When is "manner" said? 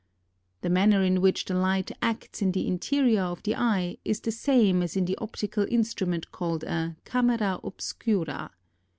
0.73-1.03